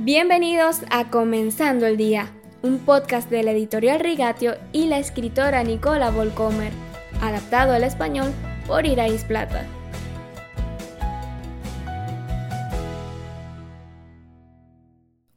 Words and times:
Bienvenidos 0.00 0.82
a 0.92 1.10
Comenzando 1.10 1.84
el 1.84 1.96
Día, 1.96 2.32
un 2.62 2.78
podcast 2.78 3.28
de 3.28 3.42
la 3.42 3.50
editorial 3.50 3.98
Rigatio 3.98 4.54
y 4.72 4.86
la 4.86 5.00
escritora 5.00 5.64
Nicola 5.64 6.12
Volcomer, 6.12 6.72
adaptado 7.20 7.72
al 7.72 7.82
español 7.82 8.32
por 8.68 8.86
Irais 8.86 9.24
Plata. 9.24 9.66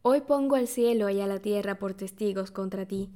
Hoy 0.04 0.22
pongo 0.22 0.56
al 0.56 0.68
cielo 0.68 1.10
y 1.10 1.22
a 1.22 1.26
la 1.26 1.40
tierra 1.40 1.80
por 1.80 1.96
testigos 1.96 2.52
contra 2.52 2.86
ti, 2.86 3.10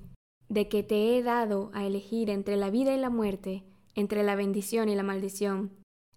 de 0.50 0.68
que 0.68 0.82
te 0.82 1.16
he 1.16 1.22
dado 1.22 1.70
a 1.76 1.86
elegir 1.86 2.32
entre 2.32 2.58
la 2.58 2.72
vida 2.72 2.96
y 2.96 3.00
la 3.00 3.12
muerte, 3.12 3.64
entre 3.94 4.24
la 4.24 4.34
bendición 4.34 4.90
y 4.90 4.96
la 4.96 5.04
maldición. 5.04 5.70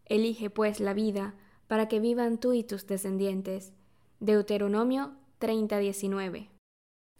Elige 0.06 0.48
pues 0.48 0.80
la 0.80 0.94
vida, 0.94 1.34
para 1.66 1.86
que 1.86 2.00
vivan 2.00 2.40
tú 2.40 2.54
y 2.54 2.64
tus 2.64 2.86
descendientes. 2.86 3.74
Deuteronomio 4.20 5.12
30:19. 5.38 6.48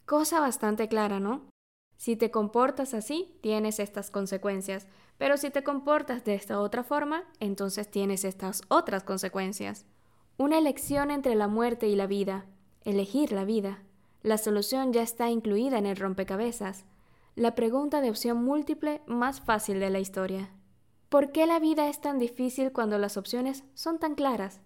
Cosa 0.04 0.40
bastante 0.40 0.88
clara, 0.88 1.20
¿no? 1.20 1.48
Si 1.96 2.16
te 2.16 2.32
comportas 2.32 2.92
así, 2.92 3.38
tienes 3.40 3.78
estas 3.78 4.10
consecuencias, 4.10 4.88
pero 5.16 5.36
si 5.36 5.50
te 5.50 5.62
comportas 5.62 6.24
de 6.24 6.34
esta 6.34 6.60
otra 6.60 6.82
forma, 6.82 7.22
entonces 7.38 7.88
tienes 7.88 8.24
estas 8.24 8.62
otras 8.68 9.04
consecuencias. 9.04 9.86
Una 10.38 10.58
elección 10.58 11.12
entre 11.12 11.36
la 11.36 11.46
muerte 11.46 11.86
y 11.86 11.94
la 11.94 12.08
vida. 12.08 12.46
Elegir 12.82 13.30
la 13.30 13.44
vida. 13.44 13.82
La 14.22 14.36
solución 14.36 14.92
ya 14.92 15.02
está 15.02 15.30
incluida 15.30 15.78
en 15.78 15.86
el 15.86 15.96
rompecabezas. 15.96 16.84
La 17.36 17.54
pregunta 17.54 18.00
de 18.00 18.10
opción 18.10 18.42
múltiple 18.42 19.02
más 19.06 19.40
fácil 19.40 19.78
de 19.78 19.90
la 19.90 20.00
historia. 20.00 20.50
¿Por 21.08 21.30
qué 21.30 21.46
la 21.46 21.60
vida 21.60 21.88
es 21.88 22.00
tan 22.00 22.18
difícil 22.18 22.72
cuando 22.72 22.98
las 22.98 23.16
opciones 23.16 23.62
son 23.74 23.98
tan 24.00 24.16
claras? 24.16 24.60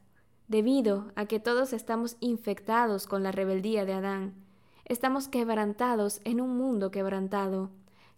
Debido 0.48 1.12
a 1.14 1.26
que 1.26 1.40
todos 1.40 1.72
estamos 1.72 2.16
infectados 2.20 3.06
con 3.06 3.22
la 3.22 3.32
rebeldía 3.32 3.84
de 3.84 3.94
Adán. 3.94 4.34
Estamos 4.84 5.28
quebrantados 5.28 6.20
en 6.24 6.40
un 6.40 6.56
mundo 6.56 6.90
quebrantado. 6.90 7.70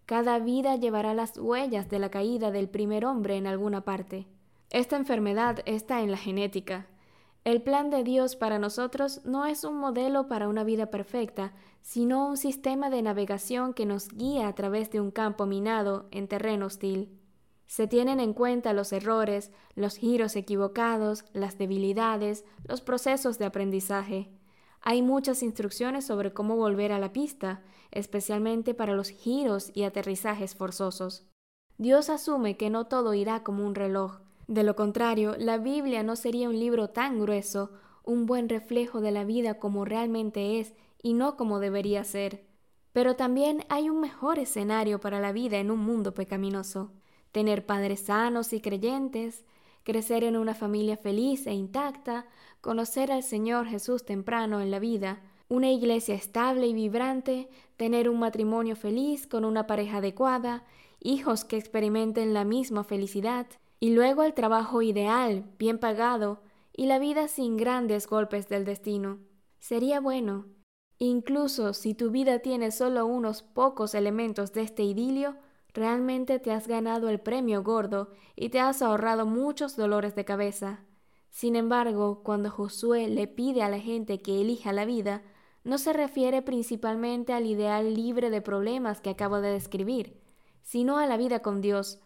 Cada 0.05 0.39
vida 0.39 0.75
llevará 0.75 1.13
las 1.13 1.37
huellas 1.37 1.89
de 1.89 1.99
la 1.99 2.09
caída 2.09 2.51
del 2.51 2.67
primer 2.67 3.05
hombre 3.05 3.37
en 3.37 3.47
alguna 3.47 3.81
parte. 3.81 4.27
Esta 4.69 4.97
enfermedad 4.97 5.59
está 5.65 6.01
en 6.01 6.11
la 6.11 6.17
genética. 6.17 6.87
El 7.45 7.61
plan 7.61 7.91
de 7.91 8.03
Dios 8.03 8.35
para 8.35 8.57
nosotros 8.57 9.21
no 9.23 9.45
es 9.45 9.63
un 9.63 9.77
modelo 9.77 10.27
para 10.27 10.47
una 10.47 10.63
vida 10.63 10.87
perfecta, 10.87 11.53
sino 11.81 12.27
un 12.27 12.37
sistema 12.37 12.89
de 12.89 13.03
navegación 13.03 13.73
que 13.73 13.85
nos 13.85 14.09
guía 14.09 14.47
a 14.47 14.55
través 14.55 14.89
de 14.89 14.99
un 14.99 15.11
campo 15.11 15.45
minado 15.45 16.07
en 16.09 16.27
terreno 16.27 16.65
hostil. 16.65 17.19
Se 17.67 17.87
tienen 17.87 18.19
en 18.19 18.33
cuenta 18.33 18.73
los 18.73 18.93
errores, 18.93 19.51
los 19.73 19.97
giros 19.97 20.35
equivocados, 20.35 21.25
las 21.33 21.57
debilidades, 21.57 22.45
los 22.63 22.81
procesos 22.81 23.39
de 23.39 23.45
aprendizaje. 23.45 24.31
Hay 24.81 25.01
muchas 25.01 25.41
instrucciones 25.41 26.05
sobre 26.05 26.31
cómo 26.31 26.55
volver 26.55 26.91
a 26.91 26.99
la 26.99 27.11
pista, 27.11 27.63
especialmente 27.91 28.75
para 28.75 28.93
los 28.93 29.09
giros 29.09 29.71
y 29.73 29.83
aterrizajes 29.83 30.53
forzosos. 30.53 31.25
Dios 31.77 32.09
asume 32.09 32.55
que 32.55 32.69
no 32.69 32.85
todo 32.85 33.13
irá 33.15 33.43
como 33.43 33.65
un 33.65 33.73
reloj. 33.73 34.19
De 34.47 34.63
lo 34.63 34.75
contrario, 34.75 35.35
la 35.39 35.57
Biblia 35.57 36.03
no 36.03 36.15
sería 36.15 36.49
un 36.49 36.59
libro 36.59 36.91
tan 36.91 37.19
grueso, 37.19 37.71
un 38.03 38.27
buen 38.27 38.47
reflejo 38.47 39.01
de 39.01 39.11
la 39.11 39.23
vida 39.23 39.55
como 39.55 39.85
realmente 39.85 40.59
es 40.59 40.75
y 41.01 41.13
no 41.13 41.35
como 41.35 41.59
debería 41.59 42.03
ser. 42.03 42.45
Pero 42.93 43.15
también 43.15 43.65
hay 43.69 43.89
un 43.89 43.99
mejor 43.99 44.37
escenario 44.37 44.99
para 44.99 45.19
la 45.19 45.31
vida 45.31 45.57
en 45.57 45.71
un 45.71 45.79
mundo 45.79 46.13
pecaminoso 46.13 46.93
tener 47.35 47.65
padres 47.65 47.99
sanos 47.99 48.53
y 48.53 48.61
creyentes, 48.61 49.43
crecer 49.83 50.23
en 50.23 50.37
una 50.37 50.53
familia 50.53 50.95
feliz 50.95 51.47
e 51.47 51.53
intacta, 51.53 52.27
conocer 52.61 53.11
al 53.11 53.23
Señor 53.23 53.67
Jesús 53.67 54.05
temprano 54.05 54.61
en 54.61 54.71
la 54.71 54.79
vida, 54.79 55.21
una 55.49 55.69
iglesia 55.69 56.15
estable 56.15 56.65
y 56.67 56.73
vibrante, 56.73 57.49
tener 57.75 58.07
un 58.07 58.19
matrimonio 58.19 58.77
feliz 58.77 59.27
con 59.27 59.43
una 59.43 59.67
pareja 59.67 59.97
adecuada, 59.97 60.63
hijos 61.01 61.43
que 61.43 61.57
experimenten 61.57 62.33
la 62.33 62.45
misma 62.45 62.85
felicidad, 62.85 63.47
y 63.81 63.89
luego 63.89 64.23
el 64.23 64.33
trabajo 64.33 64.81
ideal, 64.81 65.43
bien 65.59 65.77
pagado, 65.77 66.41
y 66.71 66.85
la 66.85 66.99
vida 66.99 67.27
sin 67.27 67.57
grandes 67.57 68.07
golpes 68.07 68.47
del 68.47 68.63
destino. 68.63 69.19
Sería 69.59 69.99
bueno. 69.99 70.45
Incluso 70.99 71.73
si 71.73 71.95
tu 71.95 72.11
vida 72.11 72.39
tiene 72.39 72.71
solo 72.71 73.05
unos 73.05 73.43
pocos 73.43 73.93
elementos 73.93 74.53
de 74.53 74.61
este 74.61 74.83
idilio, 74.83 75.35
Realmente 75.75 76.39
te 76.39 76.51
has 76.53 76.69
ganado 76.69 77.09
el 77.09 77.19
premio 77.19 77.61
gordo 77.61 78.09
y 78.37 78.47
te 78.47 78.61
has 78.61 78.81
ahorrado 78.81 79.25
muchos 79.25 79.75
dolores 79.75 80.15
de 80.15 80.23
cabeza. 80.23 80.85
Sin 81.29 81.57
embargo, 81.57 82.23
cuando 82.23 82.49
Josué 82.49 83.09
le 83.09 83.27
pide 83.27 83.61
a 83.61 83.67
la 83.67 83.79
gente 83.79 84.21
que 84.21 84.39
elija 84.39 84.71
la 84.71 84.85
vida, 84.85 85.21
no 85.65 85.77
se 85.77 85.91
refiere 85.91 86.41
principalmente 86.41 87.33
al 87.33 87.45
ideal 87.45 87.93
libre 87.93 88.29
de 88.29 88.41
problemas 88.41 89.01
que 89.01 89.09
acabo 89.09 89.41
de 89.41 89.51
describir, 89.51 90.21
sino 90.63 90.97
a 90.97 91.07
la 91.07 91.17
vida 91.17 91.41
con 91.41 91.59
Dios, 91.59 91.99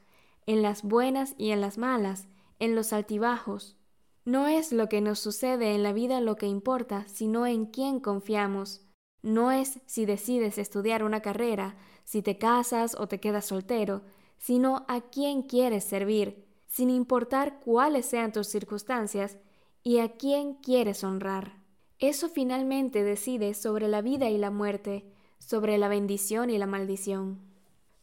en 0.48 0.64
las 0.64 0.82
buenas 0.82 1.36
y 1.38 1.52
en 1.52 1.62
las 1.62 1.78
malas, 1.78 2.28
en 2.58 2.74
los 2.74 2.92
altibajos. 2.92 3.78
No 4.26 4.48
es 4.48 4.72
lo 4.72 4.90
que 4.90 5.00
nos 5.00 5.20
sucede 5.20 5.76
en 5.76 5.84
la 5.84 5.94
vida 5.94 6.22
lo 6.22 6.38
que 6.38 6.48
importa, 6.48 7.08
sino 7.08 7.46
en 7.46 7.68
quién 7.68 8.00
confiamos. 8.00 8.89
No 9.22 9.52
es 9.52 9.80
si 9.86 10.06
decides 10.06 10.58
estudiar 10.58 11.04
una 11.04 11.22
carrera, 11.22 11.76
si 12.04 12.22
te 12.22 12.38
casas 12.38 12.96
o 12.96 13.08
te 13.08 13.20
quedas 13.20 13.46
soltero, 13.46 14.04
sino 14.38 14.86
a 14.88 15.02
quién 15.02 15.44
quieres 15.44 15.84
servir, 15.84 16.46
sin 16.68 16.90
importar 16.90 17.60
cuáles 17.60 18.06
sean 18.06 18.32
tus 18.32 18.48
circunstancias 18.48 19.38
y 19.84 20.00
a 20.00 20.14
quién 20.14 20.56
quieres 20.56 21.04
honrar. 21.04 21.60
Eso 22.00 22.30
finalmente 22.30 23.04
decide 23.04 23.54
sobre 23.54 23.88
la 23.90 24.02
vida 24.02 24.30
y 24.30 24.38
la 24.38 24.52
muerte, 24.52 25.06
sobre 25.40 25.78
la 25.78 25.90
bendición 25.90 26.50
y 26.50 26.58
la 26.58 26.68
maldición. 26.68 27.40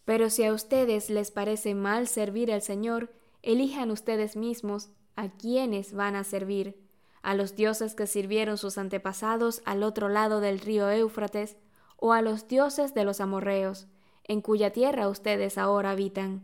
Pero 0.04 0.28
si 0.31 0.44
a 0.44 0.53
ustedes 0.53 1.10
les 1.10 1.31
parece 1.31 1.75
mal 1.75 2.06
servir 2.06 2.53
al 2.53 2.62
Señor, 2.62 3.12
elijan 3.43 3.91
ustedes 3.91 4.37
mismos 4.37 4.91
a 5.16 5.31
quiénes 5.31 5.94
van 5.94 6.15
a 6.15 6.25
servir, 6.25 6.86
a 7.22 7.34
los 7.34 7.56
dioses 7.56 7.94
que 7.94 8.06
sirvieron 8.06 8.59
sus 8.59 8.78
antepasados 8.78 9.62
al 9.65 9.82
otro 9.82 10.09
lado 10.09 10.41
del 10.41 10.60
río 10.60 10.91
Éufrates, 10.91 11.56
o 11.99 12.12
a 12.12 12.22
los 12.22 12.47
dioses 12.49 12.94
de 12.94 13.04
los 13.04 13.21
amorreos, 13.21 13.87
en 14.25 14.41
cuya 14.41 14.71
tierra 14.72 15.09
ustedes 15.09 15.59
ahora 15.59 15.93
habitan. 15.93 16.43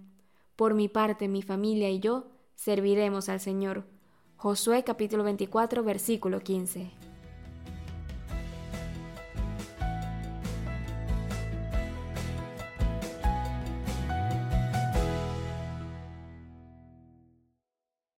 Por 0.57 0.75
mi 0.75 0.89
parte, 0.89 1.29
mi 1.29 1.43
familia 1.43 1.91
y 1.91 2.01
yo 2.01 2.29
serviremos 2.55 3.29
al 3.29 3.41
Señor. 3.41 3.85
Josué 4.37 4.83
capítulo 4.85 5.25
24, 5.25 5.83
versículo 5.85 6.41
15. 6.41 7.12